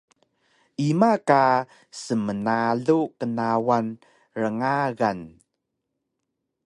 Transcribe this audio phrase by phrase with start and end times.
[0.87, 1.43] Ima ka
[2.01, 3.87] smnalu qnawal
[4.41, 5.19] rngagan?